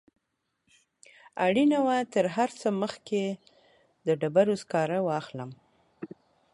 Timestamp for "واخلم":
5.07-5.51